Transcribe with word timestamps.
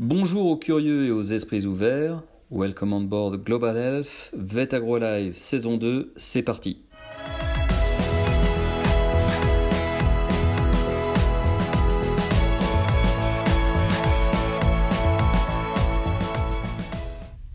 Bonjour 0.00 0.46
aux 0.46 0.56
curieux 0.56 1.04
et 1.04 1.12
aux 1.12 1.22
esprits 1.22 1.66
ouverts. 1.66 2.20
Welcome 2.50 2.92
on 2.92 3.02
board 3.02 3.44
Global 3.44 3.76
Health, 3.76 4.32
Vet 4.36 4.74
Agro 4.74 4.98
Live 4.98 5.36
saison 5.36 5.76
2, 5.76 6.12
c'est 6.16 6.42
parti. 6.42 6.82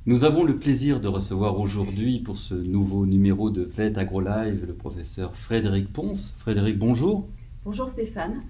Nous 0.06 0.24
avons 0.24 0.46
le 0.46 0.58
plaisir 0.58 1.02
de 1.02 1.10
recevoir 1.10 1.60
aujourd'hui 1.60 2.22
pour 2.22 2.38
ce 2.38 2.56
nouveau 2.56 3.06
numéro 3.06 3.50
de 3.50 3.64
Vet 3.64 3.98
Agro 3.98 4.22
Live 4.22 4.64
le 4.66 4.76
professeur 4.76 5.36
Frédéric 5.36 5.92
Ponce. 5.92 6.34
Frédéric, 6.38 6.80
bonjour. 6.80 7.28
Bonjour 7.66 7.90
Stéphane. 7.90 8.44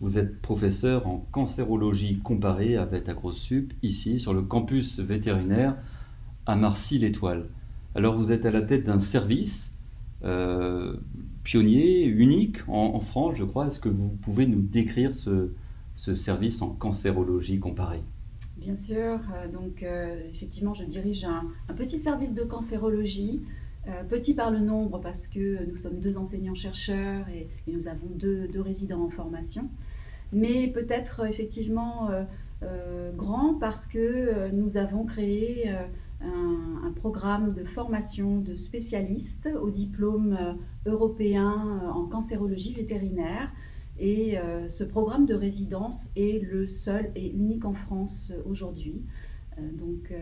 Vous 0.00 0.18
êtes 0.18 0.42
professeur 0.42 1.06
en 1.06 1.26
cancérologie 1.30 2.18
comparée 2.18 2.76
à 2.76 2.84
Vet 2.84 3.08
AgroSup, 3.08 3.72
ici 3.82 4.20
sur 4.20 4.34
le 4.34 4.42
campus 4.42 5.00
vétérinaire 5.00 5.76
à 6.44 6.54
Marcy-l'Étoile. 6.54 7.48
Alors 7.94 8.14
vous 8.16 8.30
êtes 8.30 8.44
à 8.44 8.50
la 8.50 8.60
tête 8.60 8.84
d'un 8.84 8.98
service 8.98 9.72
euh, 10.22 10.96
pionnier, 11.44 12.04
unique 12.04 12.58
en, 12.68 12.98
France, 13.00 13.36
je 13.36 13.44
crois. 13.44 13.68
Est-ce 13.68 13.80
que 13.80 13.88
vous 13.88 14.08
pouvez 14.08 14.46
nous 14.46 14.60
décrire 14.60 15.14
ce, 15.14 15.50
service 15.94 16.60
en 16.60 16.70
cancérologie 16.70 17.58
comparée? 17.58 18.02
Bien 18.58 18.76
sûr. 18.76 19.18
Euh, 19.34 19.48
donc 19.50 19.82
euh, 19.82 20.20
effectivement, 20.30 20.74
je 20.74 20.84
dirige 20.84 21.24
un, 21.24 21.74
petit 21.74 21.98
service 21.98 22.34
de 22.34 22.42
cancérologie. 22.42 23.40
Petit 24.08 24.34
par 24.34 24.50
le 24.50 24.58
nombre 24.58 25.00
parce 25.00 25.28
que 25.28 25.64
nous 25.66 25.76
sommes 25.76 26.00
deux 26.00 26.18
enseignants-chercheurs 26.18 27.28
et, 27.28 27.48
nous 27.68 27.88
avons 27.88 28.08
deux, 28.08 28.48
résidents 28.60 29.02
en 29.02 29.10
formation 29.10 29.68
mais 30.32 30.68
peut-être 30.68 31.26
effectivement 31.26 32.10
euh, 32.10 32.24
euh, 32.62 33.12
grand 33.12 33.54
parce 33.54 33.86
que 33.86 33.98
euh, 33.98 34.50
nous 34.52 34.76
avons 34.76 35.04
créé 35.04 35.70
un, 36.20 36.92
programme 36.96 37.52
de 37.52 37.62
formation 37.62 38.40
de 38.40 38.54
spécialistes 38.54 39.48
au 39.60 39.70
diplôme 39.70 40.56
européen 40.86 41.82
en 41.94 42.06
cancérologie 42.06 42.72
vétérinaire. 42.72 43.52
Et 43.98 44.38
ce 44.68 44.82
programme 44.82 45.26
de 45.26 45.34
résidence 45.34 46.10
est 46.16 46.42
le 46.42 46.66
seul 46.66 47.12
et 47.14 47.30
unique 47.30 47.64
en 47.64 47.74
France 47.74 48.32
aujourd'hui. 48.46 49.02
donc 49.74 50.12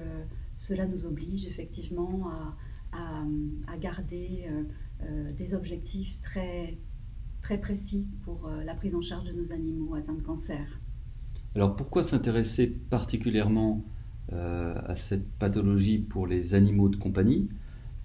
cela 0.56 0.86
nous 0.86 1.06
oblige 1.06 1.46
effectivement 1.46 2.28
à 2.28 2.56
garder 3.80 4.48
des 5.36 5.54
objectifs 5.54 6.20
très 6.20 6.78
très 7.44 7.58
précis 7.58 8.06
pour 8.24 8.46
euh, 8.46 8.64
la 8.64 8.74
prise 8.74 8.94
en 8.94 9.02
charge 9.02 9.26
de 9.26 9.32
nos 9.32 9.52
animaux 9.52 9.94
atteints 9.94 10.14
de 10.14 10.22
cancer. 10.22 10.80
Alors 11.54 11.76
pourquoi 11.76 12.02
s'intéresser 12.02 12.66
particulièrement 12.66 13.84
euh, 14.32 14.74
à 14.86 14.96
cette 14.96 15.28
pathologie 15.38 15.98
pour 15.98 16.26
les 16.26 16.54
animaux 16.54 16.88
de 16.88 16.96
compagnie 16.96 17.48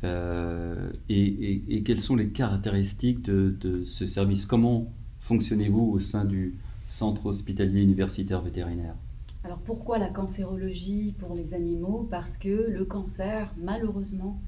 euh, 0.04 0.92
et, 1.08 1.82
quelles 1.84 2.02
sont 2.02 2.18
les 2.18 2.30
caractéristiques 2.30 3.22
de, 3.22 3.82
ce 3.84 4.06
service? 4.06 4.46
Comment 4.46 4.92
fonctionnez-vous 5.22 5.90
au 5.94 6.00
sein 6.00 6.26
du 6.26 6.56
Centre 6.88 7.28
hospitalier 7.28 7.82
universitaire 7.82 8.42
vétérinaire? 8.42 8.96
Alors 9.44 9.60
pourquoi 9.60 9.98
la 9.98 10.10
cancérologie 10.10 11.14
pour 11.18 11.34
les 11.36 11.54
animaux? 11.54 12.08
Parce 12.12 12.38
que 12.38 12.70
le 12.70 12.84
cancer, 12.84 13.54
malheureusement, 13.58 14.40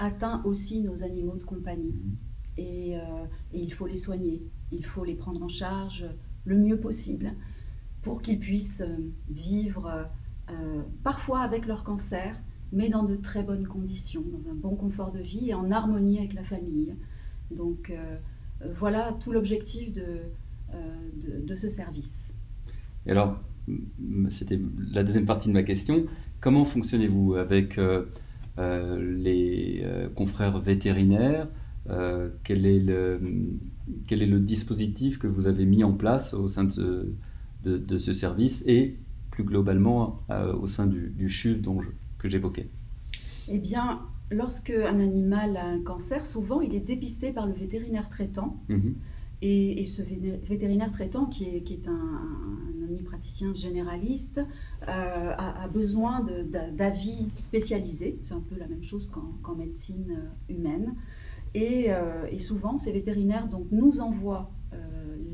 atteint 0.00 0.42
aussi 0.44 0.80
nos 0.80 1.04
animaux 1.04 1.36
de 1.36 1.44
compagnie. 1.44 1.92
Mmh. 1.92 2.30
Euh, 2.58 3.24
et, 3.52 3.62
il 3.62 3.72
faut 3.72 3.86
les 3.86 3.96
soigner, 3.96 4.42
il 4.72 4.84
faut 4.84 5.04
les 5.04 5.14
prendre 5.14 5.42
en 5.42 5.48
charge 5.48 6.06
le 6.44 6.56
mieux 6.58 6.78
possible 6.78 7.32
pour 8.02 8.22
qu'ils 8.22 8.38
puissent 8.38 8.82
euh, 8.82 8.96
vivre 9.30 10.08
euh, 10.50 10.82
parfois 11.02 11.40
avec 11.40 11.66
leur 11.66 11.84
cancer, 11.84 12.38
mais 12.72 12.88
dans 12.88 13.04
de 13.04 13.16
très 13.16 13.42
bonnes 13.42 13.66
conditions, 13.66 14.22
dans 14.32 14.50
un 14.50 14.54
bon 14.54 14.74
confort 14.74 15.12
de 15.12 15.20
vie 15.20 15.50
et 15.50 15.54
en 15.54 15.70
harmonie 15.70 16.18
avec 16.18 16.34
la 16.34 16.42
famille. 16.42 16.94
Donc 17.50 17.92
voilà 18.78 19.16
tout 19.20 19.32
l'objectif 19.32 19.92
de, 19.92 20.20
de, 21.44 21.54
ce 21.56 21.68
service. 21.68 22.32
Et 23.06 23.10
alors, 23.10 23.40
c'était 24.28 24.60
la 24.92 25.02
deuxième 25.02 25.26
partie 25.26 25.48
de 25.48 25.52
ma 25.52 25.64
question. 25.64 26.06
Comment 26.40 26.64
fonctionnez-vous 26.64 27.34
avec 27.34 27.76
les 28.98 29.84
confrères 30.14 30.58
vétérinaires 30.60 31.48
euh, 31.88 32.28
quel, 32.44 32.66
est 32.66 32.78
le, 32.78 33.20
quel 34.06 34.22
est 34.22 34.26
le 34.26 34.38
dispositif 34.38 35.18
que 35.18 35.26
vous 35.26 35.46
avez 35.46 35.64
mis 35.64 35.82
en 35.82 35.92
place 35.92 36.34
au 36.34 36.46
sein 36.46 36.64
de, 36.64 37.14
de, 37.64 37.98
ce 37.98 38.12
service 38.12 38.62
et 38.66 38.96
plus 39.30 39.44
globalement 39.44 40.20
euh, 40.30 40.52
au 40.54 40.66
sein 40.66 40.86
du, 40.86 41.08
du 41.08 41.28
CHUV 41.28 41.60
dont 41.60 41.80
que 42.18 42.28
j'évoquais? 42.28 42.68
Eh 43.48 43.58
bien, 43.58 44.02
lorsque 44.30 44.70
un 44.70 45.00
animal 45.00 45.56
a 45.56 45.64
un 45.64 45.80
cancer, 45.80 46.26
souvent 46.26 46.60
il 46.60 46.74
est 46.74 46.80
dépisté 46.80 47.32
par 47.32 47.46
le 47.46 47.54
vétérinaire 47.54 48.10
traitant. 48.10 48.58
Mhm. 48.68 48.94
Et, 49.42 49.86
ce 49.86 50.02
vétérinaire 50.02 50.92
traitant, 50.92 51.24
qui 51.26 51.44
est, 51.44 51.88
un, 51.88 51.92
un 51.92 52.82
omnipraticien 52.88 53.54
généraliste, 53.54 54.40
euh, 54.82 55.32
a, 55.36 55.66
besoin 55.68 56.26
d'avis 56.72 57.28
spécialisés. 57.36 58.18
C'est 58.22 58.34
un 58.34 58.40
peu 58.40 58.56
la 58.58 58.66
même 58.66 58.82
chose 58.82 59.10
qu'en 59.42 59.54
médecine 59.54 60.30
humaine. 60.48 60.94
Euh, 61.56 62.26
et, 62.30 62.38
souvent, 62.38 62.78
ces 62.78 62.92
vétérinaires 62.92 63.48
donc, 63.48 63.66
nous 63.70 64.00
envoient 64.00 64.50
euh, 64.72 64.76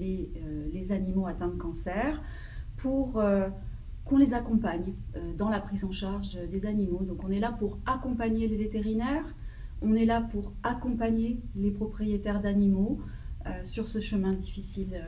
euh, 0.01 0.69
les, 0.73 0.93
animaux 0.93 1.27
atteints 1.27 1.49
de 1.49 1.57
cancer 1.57 2.23
pour 2.77 3.21
qu'on 4.05 4.19
les 4.19 4.35
accompagne 4.35 4.93
dans 5.37 5.49
la 5.49 5.59
prise 5.59 5.85
en 5.85 5.91
charge 5.91 6.39
des 6.51 6.65
animaux. 6.67 7.03
Donc 7.03 7.25
on 7.25 7.31
est 7.31 7.41
là 7.41 7.51
pour 7.51 7.79
accompagner 7.87 8.47
les 8.47 8.57
vétérinaires, 8.57 9.35
on 9.83 9.95
est 9.95 10.05
là 10.05 10.21
pour 10.21 10.53
accompagner 10.63 11.41
les 11.57 11.73
propriétaires 11.73 12.41
d'animaux 12.41 13.01
sur 13.65 13.89
ce 13.89 14.01
chemin 14.01 14.33
difficile 14.33 15.03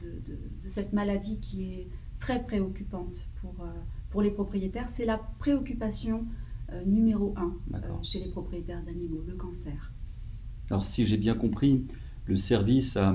de, 0.00 0.32
de, 0.32 0.68
cette 0.68 0.92
maladie 0.92 1.38
qui 1.40 1.64
est 1.64 1.88
très 2.18 2.42
préoccupante 2.42 3.26
pour, 3.40 3.66
pour 4.10 4.22
les 4.22 4.30
propriétaires. 4.30 4.88
C'est 4.88 5.04
la 5.06 5.18
préoccupation 5.38 6.26
numéro 6.86 7.34
un 7.36 7.54
chez 8.02 8.20
les 8.20 8.30
propriétaires 8.30 8.82
d'animaux, 8.84 9.22
le 9.26 9.34
cancer. 9.34 9.92
Alors 10.70 10.84
si 10.84 11.04
j'ai 11.06 11.18
bien 11.18 11.34
compris, 11.34 11.84
le 12.26 12.36
service 12.36 12.96
a 12.96 13.14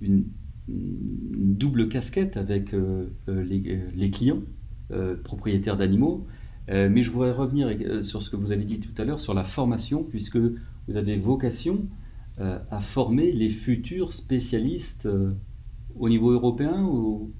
une, 0.00 0.24
double 0.68 1.88
casquette 1.88 2.36
avec 2.36 2.74
euh, 2.74 3.06
euh, 3.28 3.46
euh, 3.48 3.90
les, 3.94 4.10
clients, 4.10 4.42
propriétaires 5.24 5.76
d'animaux, 5.76 6.26
mais 6.68 7.02
je 7.02 7.10
voudrais 7.10 7.32
revenir 7.32 7.68
sur 8.04 8.20
ce 8.22 8.30
que 8.30 8.36
vous 8.36 8.52
avez 8.52 8.64
dit 8.64 8.80
tout 8.80 9.00
à 9.00 9.04
l'heure 9.04 9.20
sur 9.20 9.34
la 9.34 9.44
formation, 9.44 10.04
puisque 10.04 10.36
vous 10.36 10.96
avez 10.96 11.16
vocation 11.16 11.86
à 12.38 12.80
former 12.80 13.32
les 13.32 13.48
futurs 13.48 14.12
spécialistes 14.12 15.08
au 15.98 16.08
niveau 16.08 16.30
européen 16.30 16.84
ou 16.84 17.32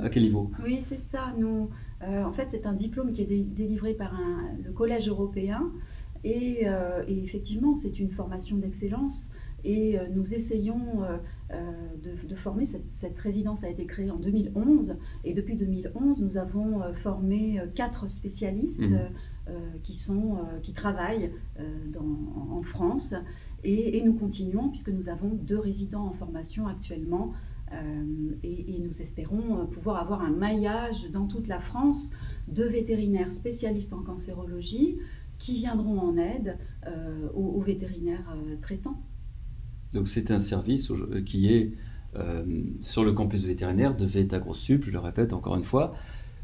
à 0.00 0.10
quel 0.10 0.24
niveau? 0.24 0.50
Oui, 0.62 0.78
c'est 0.80 1.00
ça. 1.00 1.32
Nous, 1.38 1.70
en 2.02 2.32
fait, 2.32 2.50
c'est 2.50 2.66
un 2.66 2.74
diplôme 2.74 3.12
qui 3.12 3.22
est 3.22 3.26
délivré 3.26 3.94
par 3.94 4.12
le 4.62 4.72
Collège 4.72 5.08
européen 5.08 5.72
euh, 6.24 7.02
et, 7.06 7.24
effectivement, 7.24 7.76
c'est 7.76 7.98
une 7.98 8.10
formation 8.10 8.56
d'excellence. 8.56 9.30
Et 9.64 9.98
euh, 9.98 10.06
nous 10.12 10.34
essayons 10.34 11.04
euh, 11.04 11.72
de, 12.02 12.34
former, 12.34 12.66
cette, 12.66 13.18
résidence 13.18 13.64
a 13.64 13.68
été 13.68 13.86
créée 13.86 14.10
en 14.10 14.18
2011, 14.18 14.98
et 15.24 15.34
depuis 15.34 15.56
2011, 15.56 16.22
nous 16.22 16.36
avons 16.36 16.80
formé 16.94 17.60
quatre 17.74 18.08
spécialistes 18.08 18.82
mmh. 18.82 19.50
qui, 19.82 19.94
sont, 19.94 20.38
qui 20.62 20.72
travaillent 20.72 21.32
en 21.96 22.62
France, 22.62 23.14
et, 23.64 24.02
nous 24.02 24.14
continuons, 24.14 24.68
puisque 24.68 24.88
nous 24.88 25.08
avons 25.08 25.30
deux 25.30 25.58
résidents 25.58 26.06
en 26.06 26.12
formation 26.12 26.66
actuellement, 26.66 27.32
et, 28.42 28.76
et, 28.76 28.78
nous 28.80 29.00
espérons 29.00 29.66
pouvoir 29.66 29.96
avoir 29.96 30.20
un 30.20 30.30
maillage 30.30 31.10
dans 31.10 31.26
toute 31.26 31.48
la 31.48 31.58
France 31.58 32.10
de 32.48 32.64
vétérinaires 32.64 33.32
spécialistes 33.32 33.94
en 33.94 34.02
cancérologie, 34.02 34.98
qui 35.42 35.56
viendront 35.56 35.98
en 35.98 36.16
aide 36.16 36.56
euh, 36.86 37.28
aux, 37.34 37.60
vétérinaires 37.60 38.32
euh, 38.36 38.56
traitants. 38.60 39.02
Donc 39.92 40.06
c'est 40.06 40.30
un 40.30 40.38
service 40.38 40.90
euh, 40.92 41.20
qui 41.22 41.52
est 41.52 41.72
sur 42.82 43.04
le 43.04 43.12
campus 43.12 43.46
vétérinaire 43.46 43.96
de 43.96 44.04
VETAGROSUP, 44.04 44.84
je 44.84 44.90
le 44.90 44.98
répète 44.98 45.32
encore 45.32 45.56
une 45.56 45.64
fois. 45.64 45.94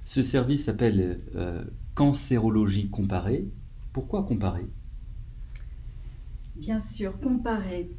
Ce 0.07 0.23
service 0.23 0.65
s'appelle 0.65 1.19
cancérologie 1.95 2.89
comparée. 2.89 3.47
Pourquoi 3.93 4.23
comparer 4.23 4.65
Bien 6.59 6.79
sûr, 6.79 7.19
comparer. 7.21 7.91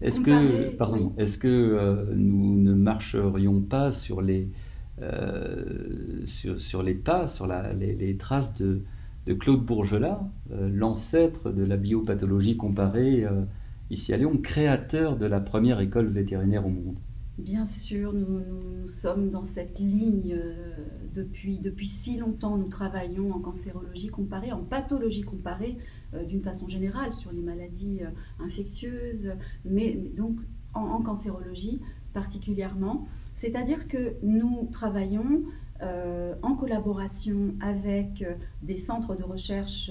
Est-ce 0.00 0.20
que, 0.20 0.70
pardon, 0.76 1.14
est-ce 1.16 1.38
que 1.38 2.12
nous 2.14 2.60
ne 2.60 2.74
marcherions 2.74 3.62
pas 3.62 3.92
sur 3.92 4.20
les, 4.20 4.50
sur, 6.26 6.60
sur, 6.60 6.82
les 6.82 6.94
pas, 6.94 7.26
sur 7.26 7.46
la, 7.46 7.72
les, 7.72 7.94
les, 7.94 8.16
traces 8.16 8.52
de, 8.54 8.82
de 9.26 9.34
Claude 9.34 9.64
Bourgelat, 9.64 10.20
euh, 10.52 10.70
l'ancêtre 10.72 11.50
de 11.50 11.64
la 11.64 11.76
biopathologie 11.76 12.56
comparée 12.56 13.24
euh, 13.24 13.42
ici 13.90 14.12
à 14.12 14.16
Lyon, 14.16 14.38
créateur 14.38 15.16
de 15.16 15.26
la 15.26 15.40
première 15.40 15.80
école 15.80 16.06
vétérinaire 16.06 16.64
au 16.64 16.70
monde? 16.70 16.96
Bien 17.38 17.66
sûr, 17.66 18.14
nous, 18.14 18.88
sommes 18.88 19.30
dans 19.30 19.44
cette 19.44 19.78
ligne 19.78 20.32
euh, 20.32 20.54
depuis, 21.12 21.58
depuis 21.58 21.86
si 21.86 22.16
longtemps. 22.16 22.56
Nous 22.56 22.68
travaillons 22.68 23.30
en 23.32 23.40
cancérologie 23.40 24.08
comparée, 24.08 24.52
en 24.52 24.62
pathologie 24.62 25.22
comparée, 25.22 25.76
euh, 26.14 26.24
d'une 26.24 26.42
façon 26.42 26.66
générale, 26.66 27.12
sur 27.12 27.32
les 27.32 27.42
maladies 27.42 27.98
euh, 28.00 28.08
infectieuses, 28.42 29.32
mais, 29.66 29.92
donc 30.16 30.38
en, 30.72 31.02
cancérologie 31.02 31.82
particulièrement. 32.14 33.06
C'est-à-dire 33.34 33.86
que 33.86 34.14
nous 34.22 34.68
travaillons 34.72 35.42
en 36.42 36.54
collaboration 36.54 37.54
avec 37.60 38.24
des 38.62 38.78
centres 38.78 39.14
de 39.14 39.22
recherche 39.22 39.90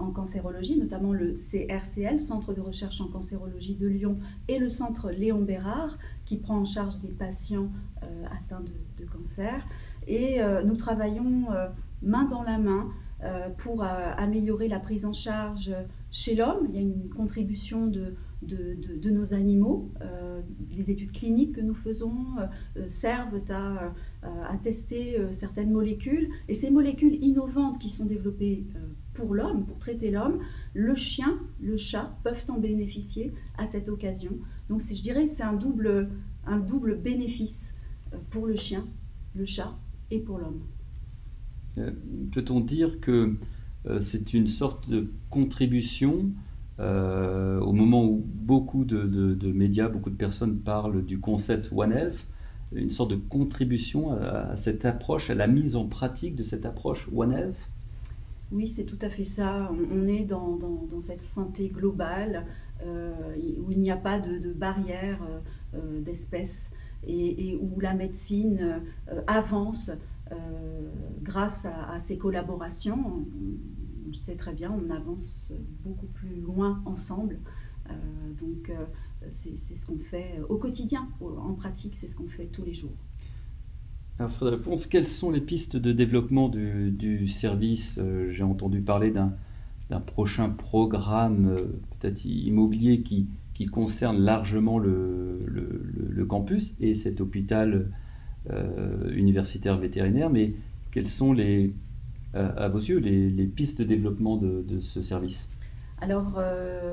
en 0.00 0.10
cancérologie, 0.10 0.76
notamment 0.76 1.12
le 1.12 1.34
CRCL, 1.34 2.18
Centre 2.18 2.54
de 2.54 2.60
recherche 2.60 3.00
en 3.00 3.08
cancérologie 3.08 3.74
de 3.74 3.86
Lyon, 3.86 4.18
et 4.48 4.58
le 4.58 4.68
centre 4.68 5.10
Léon 5.10 5.42
Bérard, 5.42 5.98
qui 6.24 6.36
prend 6.36 6.58
en 6.58 6.64
charge 6.64 6.98
des 7.00 7.08
patients 7.08 7.68
euh, 8.02 8.24
atteints 8.26 8.62
de, 8.62 9.04
cancer. 9.06 9.66
Et 10.06 10.42
euh, 10.42 10.62
nous 10.62 10.76
travaillons 10.76 11.50
euh, 11.50 11.68
main 12.02 12.24
dans 12.24 12.42
la 12.42 12.58
main 12.58 12.88
pour 13.58 13.82
améliorer 13.82 14.66
la 14.66 14.80
prise 14.80 15.04
en 15.04 15.12
charge 15.12 15.70
chez 16.10 16.34
l'homme. 16.34 16.68
Il 16.70 16.74
y 16.74 16.78
a 16.78 16.80
une 16.80 17.10
contribution 17.10 17.86
de, 17.86 18.14
nos 19.10 19.34
animaux. 19.34 19.90
les 20.74 20.90
études 20.90 21.12
cliniques 21.12 21.56
que 21.56 21.60
nous 21.60 21.74
faisons 21.74 22.16
servent 22.86 23.42
à 24.22 24.56
tester 24.62 25.20
certaines 25.32 25.70
molécules. 25.70 26.30
Et 26.48 26.54
ces 26.54 26.70
molécules 26.70 27.22
innovantes 27.22 27.78
qui 27.78 27.90
sont 27.90 28.06
développées 28.06 28.64
pour 29.20 29.34
l'homme, 29.34 29.66
pour 29.66 29.78
traiter 29.78 30.10
l'homme, 30.10 30.38
le 30.72 30.94
chien, 30.94 31.38
le 31.60 31.76
chat 31.76 32.16
peuvent 32.24 32.44
en 32.48 32.58
bénéficier 32.58 33.32
à 33.58 33.66
cette 33.66 33.88
occasion. 33.88 34.32
Donc 34.68 34.80
je 34.80 35.02
dirais 35.02 35.28
c'est 35.28 35.42
un 35.42 35.52
double, 35.52 36.08
un 36.46 36.58
double 36.58 36.96
bénéfice 36.96 37.74
euh, 38.12 38.16
pour 38.30 38.46
le 38.46 38.56
chien, 38.56 38.86
le 39.34 39.44
chat 39.44 39.76
et 40.10 40.20
pour 40.20 40.38
l'homme. 40.38 40.62
Euh, 41.78 41.92
peut-on 42.32 42.60
dire 42.60 42.98
que 43.00 43.36
euh, 43.86 44.00
c'est 44.00 44.32
une 44.32 44.46
sorte 44.46 44.88
de 44.88 45.10
contribution 45.28 46.32
au 46.82 47.72
moment 47.74 48.06
où 48.06 48.24
beaucoup 48.24 48.86
de, 48.86 49.52
médias, 49.52 49.90
beaucoup 49.90 50.08
de 50.08 50.16
personnes 50.16 50.60
parlent 50.60 51.04
du 51.04 51.20
concept 51.20 51.70
One 51.74 51.92
Health, 51.92 52.26
une 52.72 52.88
sorte 52.88 53.10
de 53.10 53.16
contribution 53.16 54.12
à, 54.12 54.56
cette 54.56 54.86
approche, 54.86 55.28
à 55.28 55.34
la 55.34 55.46
mise 55.46 55.76
en 55.76 55.86
pratique 55.86 56.36
de 56.36 56.42
cette 56.42 56.64
approche 56.64 57.06
One 57.14 57.32
Health? 57.32 57.69
Oui, 58.52 58.68
c'est 58.68 58.84
tout 58.84 58.98
à 59.00 59.10
fait 59.10 59.24
ça. 59.24 59.70
On, 59.92 60.06
est 60.06 60.24
dans, 60.24 60.58
cette 61.00 61.22
santé 61.22 61.68
globale 61.68 62.46
euh, 62.82 63.36
où 63.60 63.70
il 63.70 63.80
n'y 63.80 63.90
a 63.90 63.96
pas 63.96 64.18
de, 64.18 64.52
barrière 64.52 65.22
euh, 65.22 65.40
euh, 65.74 66.00
d'espèces 66.00 66.70
et, 67.06 67.56
où 67.60 67.78
la 67.80 67.94
médecine 67.94 68.82
avance 69.26 69.90
grâce 71.22 71.66
à, 71.66 71.98
ces 72.00 72.18
collaborations. 72.18 72.98
On, 73.06 74.08
le 74.08 74.14
sait 74.14 74.34
très 74.34 74.52
bien, 74.52 74.72
on 74.72 74.90
avance 74.90 75.52
beaucoup 75.84 76.06
plus 76.06 76.40
loin 76.40 76.82
ensemble. 76.84 77.38
donc, 78.40 78.72
c'est 79.32 79.56
ce 79.56 79.86
qu'on 79.86 79.98
fait 79.98 80.40
au 80.48 80.56
quotidien. 80.56 81.08
En 81.20 81.54
pratique, 81.54 81.94
c'est 81.94 82.08
ce 82.08 82.16
qu'on 82.16 82.26
fait 82.26 82.46
tous 82.46 82.64
les 82.64 82.74
jours. 82.74 82.96
Alors 84.20 84.32
Frédéric 84.32 84.64
Ponce, 84.64 84.86
quelles 84.86 85.08
sont 85.08 85.30
les 85.30 85.40
pistes 85.40 85.78
de 85.78 85.92
développement 85.92 86.50
du, 86.50 87.26
service 87.26 87.96
euh, 87.98 88.30
J'ai 88.30 88.42
entendu 88.42 88.82
parler 88.82 89.10
d'un 89.10 90.00
prochain 90.00 90.50
programme 90.50 91.48
euh, 91.48 91.80
peut-être 91.98 92.26
immobilier 92.26 93.00
qui, 93.00 93.28
concerne 93.72 94.18
largement 94.18 94.78
le, 94.78 96.26
campus 96.28 96.74
et 96.80 96.94
cet 96.94 97.22
hôpital 97.22 97.90
euh, 98.50 99.10
universitaire 99.14 99.78
vétérinaire, 99.78 100.28
mais 100.28 100.52
quelles 100.92 101.08
sont 101.08 101.34
à, 102.34 102.68
vos 102.68 102.78
yeux 102.78 102.98
les, 102.98 103.46
pistes 103.46 103.78
de 103.78 103.84
développement 103.84 104.36
de, 104.36 104.80
ce 104.80 105.00
service? 105.00 105.48
Alors, 106.02 106.42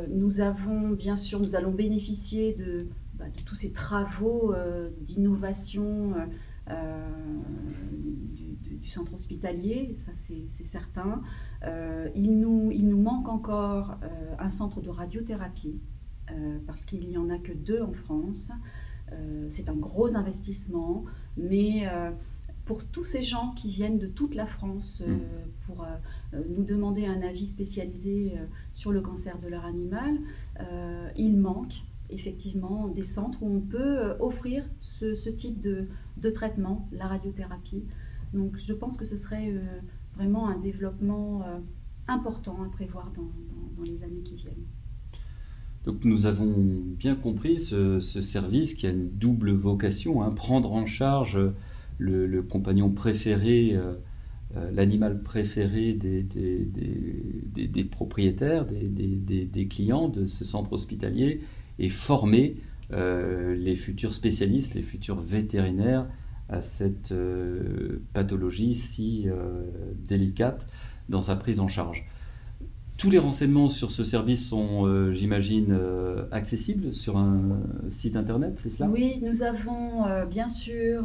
nous 0.10 0.40
avons, 0.40 0.92
bien 0.92 1.18
sûr, 1.18 1.42
nous 1.42 1.58
allons 1.58 1.72
bénéficier 1.72 2.54
de, 2.54 2.88
bah, 3.20 3.26
tous 3.46 3.56
ces 3.56 3.74
travaux 3.74 4.54
d'innovation 5.02 6.14
euh, 6.70 7.10
du, 8.64 8.88
centre 8.90 9.16
hospitalier, 9.16 9.94
ça 9.94 10.14
c'est 10.16 10.48
certain. 10.66 11.22
Euh, 11.64 12.08
il, 12.16 12.40
nous, 12.40 12.72
il 12.72 12.88
nous 12.88 13.02
manque 13.02 13.28
encore 13.28 13.98
euh, 14.02 14.36
un 14.40 14.50
centre 14.50 14.80
de 14.80 14.90
radiothérapie, 14.90 15.82
parce 16.66 16.86
qu'il 16.86 17.08
n'y 17.08 17.18
en 17.18 17.30
a 17.30 17.38
que 17.38 17.52
deux 17.52 17.82
en 17.82 17.92
France. 17.92 18.52
c'est 19.50 19.70
un 19.70 19.76
gros 19.76 20.16
investissement, 20.16 21.04
mais 21.38 21.88
pour 22.66 22.86
tous 22.90 23.06
ces 23.06 23.24
gens 23.24 23.54
qui 23.56 23.70
viennent 23.70 23.98
de 23.98 24.08
toute 24.08 24.36
la 24.36 24.46
France 24.46 25.04
mmh. 25.06 25.18
pour 25.66 25.86
nous 26.50 26.64
demander 26.64 27.06
un 27.06 27.22
avis 27.22 27.48
spécialisé 27.48 28.38
sur 28.74 28.92
le 28.92 29.02
cancer 29.02 29.40
de 29.40 29.48
leur 29.48 29.66
animal, 29.66 30.18
il 31.16 31.38
manque 31.38 31.84
effectivement 32.10 32.88
des 32.88 33.04
centres 33.04 33.42
où 33.42 33.56
on 33.58 33.62
peut 33.62 34.00
euh, 34.00 34.18
offrir 34.20 34.64
ce, 34.80 35.30
type 35.30 35.60
de, 35.60 36.30
traitement, 36.30 36.88
la 36.92 37.08
radiothérapie. 37.08 37.84
Donc 38.34 38.58
je 38.58 38.74
pense 38.74 38.98
que 38.98 39.06
ce 39.06 39.18
serait 39.18 39.52
euh, 39.52 39.62
vraiment 40.16 40.48
un 40.48 40.58
développement 40.58 41.42
euh, 41.44 41.60
important 42.08 42.64
à 42.64 42.70
prévoir 42.70 43.12
dans, 43.16 43.30
les 43.84 44.04
années 44.04 44.22
qui 44.24 44.36
viennent. 44.36 44.66
Donc 45.86 46.04
nous 46.04 46.26
avons 46.26 46.54
bien 46.98 47.16
compris 47.16 47.60
ce, 47.60 48.00
service 48.00 48.74
qui 48.74 48.88
a 48.88 48.90
une 48.90 49.10
double 49.10 49.52
vocation, 49.52 50.24
hein, 50.24 50.32
prendre 50.32 50.74
en 50.74 50.86
charge 50.86 51.40
le, 52.00 52.42
compagnon 52.42 52.90
préféré, 52.90 53.80
l'animal 54.72 55.22
préféré 55.22 55.94
des, 55.94 56.24
des 56.24 57.84
propriétaires, 57.84 58.66
des, 58.66 59.68
clients 59.70 60.10
de 60.10 60.26
ce 60.26 60.44
centre 60.44 60.74
hospitalier 60.74 61.42
et 61.80 61.90
former 61.90 62.58
euh, 62.94 63.56
les 63.56 63.76
futurs 63.76 64.14
spécialistes, 64.14 64.74
les 64.74 64.82
futurs 64.82 65.20
vétérinaires 65.20 66.08
à 66.48 66.62
cette 66.62 67.12
euh, 67.12 68.02
pathologie 68.14 68.76
si 68.76 69.26
euh, 69.28 69.64
délicate 70.08 70.66
dans 71.10 71.22
sa 71.22 71.36
prise 71.36 71.60
en 71.60 71.68
charge. 71.68 72.06
Tous 72.98 73.12
les 73.12 73.20
renseignements 73.20 73.68
sur 73.68 73.92
ce 73.92 74.04
service 74.04 74.48
sont, 74.48 75.12
j'imagine, 75.12 75.80
accessibles 76.32 76.96
sur 76.96 77.16
un 77.16 77.60
site 77.92 78.16
internet, 78.16 78.58
c'est 78.58 78.72
cela? 78.72 78.90
Oui, 78.90 79.20
nous 79.22 79.44
avons 79.44 80.26
bien 80.28 80.48
sûr 80.48 81.04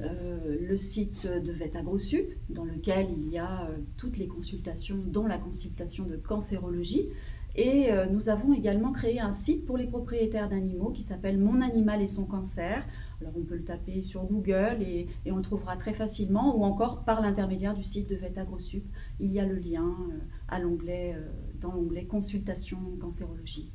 le 0.00 0.76
site 0.76 1.26
de 1.26 1.50
VetAgroSup, 1.50 2.26
dans 2.50 2.66
lequel 2.66 3.06
il 3.16 3.30
y 3.30 3.38
a 3.38 3.70
toutes 3.96 4.18
les 4.18 4.26
consultations, 4.26 4.98
dont 5.06 5.26
la 5.26 5.38
consultation 5.38 6.04
de 6.04 6.16
cancérologie. 6.16 7.08
Et 7.56 7.92
euh, 7.92 8.06
nous 8.06 8.28
avons 8.28 8.52
également 8.52 8.92
créé 8.92 9.20
un 9.20 9.32
site 9.32 9.66
pour 9.66 9.76
les 9.76 9.86
propriétaires 9.86 10.48
d'animaux 10.48 10.90
qui 10.90 11.02
s'appelle 11.02 11.38
Mon 11.38 11.60
animal 11.60 12.00
et 12.00 12.06
son 12.06 12.24
cancer. 12.24 12.86
Alors 13.20 13.32
on 13.36 13.42
peut 13.42 13.56
le 13.56 13.64
taper 13.64 14.02
sur 14.02 14.24
Google 14.24 14.78
et, 14.82 15.08
on 15.30 15.36
le 15.36 15.42
trouvera 15.42 15.76
très 15.76 15.92
facilement 15.92 16.56
ou 16.56 16.64
encore 16.64 17.04
par 17.04 17.20
l'intermédiaire 17.20 17.74
du 17.74 17.82
site 17.82 18.08
de 18.08 18.16
VetAgroSup. 18.16 18.84
Il 19.18 19.32
y 19.32 19.40
a 19.40 19.46
le 19.46 19.56
lien 19.56 19.84
euh, 19.84 20.18
à 20.48 20.60
l'onglet, 20.60 21.14
euh, 21.16 21.28
dans 21.60 21.72
l'onglet 21.72 22.04
consultation 22.04 22.78
cancérologie. 23.00 23.70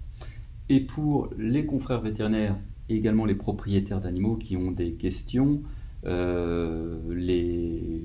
Et 0.70 0.80
pour 0.80 1.30
les 1.38 1.66
confrères 1.66 2.02
vétérinaires 2.02 2.58
et 2.90 2.96
également 2.96 3.26
les 3.26 3.36
propriétaires 3.36 4.02
d'animaux 4.02 4.36
qui 4.36 4.58
ont 4.58 4.72
des 4.72 4.94
questions, 4.94 5.62
les 6.04 8.04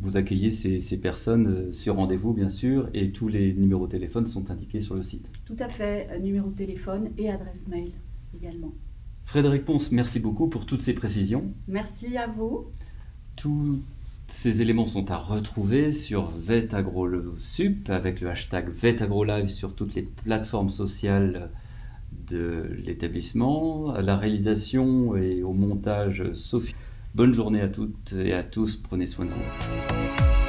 vous 0.00 0.16
accueillez 0.16 0.50
ces, 0.50 0.96
personnes 0.98 1.46
euh, 1.46 1.72
sur 1.72 1.96
rendez-vous, 1.96 2.32
bien 2.32 2.48
sûr, 2.48 2.88
et 2.94 3.10
tous 3.10 3.28
les 3.28 3.52
numéros 3.54 3.86
de 3.86 3.92
téléphone 3.92 4.26
sont 4.26 4.50
indiqués 4.50 4.80
sur 4.80 4.94
le 4.94 5.02
site. 5.02 5.26
Tout 5.46 5.56
à 5.58 5.68
fait, 5.68 6.08
euh, 6.10 6.18
numéro 6.18 6.50
de 6.50 6.56
téléphone 6.56 7.10
et 7.18 7.30
adresse 7.30 7.68
mail 7.68 7.92
également. 8.40 8.72
Frédéric 9.24 9.64
Ponce, 9.64 9.92
merci 9.92 10.20
beaucoup 10.20 10.48
pour 10.48 10.66
toutes 10.66 10.82
ces 10.82 10.94
précisions. 10.94 11.44
Merci 11.68 12.16
à 12.16 12.26
vous. 12.26 12.66
Tous 13.36 13.80
ces 14.26 14.60
éléments 14.60 14.86
sont 14.86 15.10
à 15.10 15.16
retrouver 15.16 15.92
sur 15.92 16.30
VetAgroSup 16.30 17.88
avec 17.88 18.20
le 18.20 18.30
hashtag 18.30 18.70
VetAgroLive 18.70 19.48
sur 19.48 19.74
toutes 19.74 19.94
les 19.94 20.02
plateformes 20.02 20.68
sociales 20.68 21.50
de 22.28 22.70
l'établissement. 22.84 23.90
À 23.90 24.02
la 24.02 24.16
réalisation 24.16 25.16
et 25.16 25.42
au 25.42 25.52
montage, 25.52 26.24
Sophie. 26.34 26.74
Bonne 27.14 27.32
journée 27.32 27.60
à 27.60 27.68
toutes 27.68 28.12
et 28.12 28.34
à 28.34 28.42
tous, 28.42 28.76
prenez 28.76 29.06
soin 29.06 29.26
de 29.26 29.30
vous. 29.30 30.43